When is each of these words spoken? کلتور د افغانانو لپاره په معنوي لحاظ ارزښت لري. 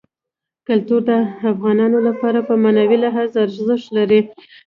کلتور 0.67 1.01
د 1.09 1.11
افغانانو 1.51 1.99
لپاره 2.07 2.39
په 2.47 2.53
معنوي 2.63 2.97
لحاظ 3.05 3.31
ارزښت 3.45 3.87
لري. 3.97 4.21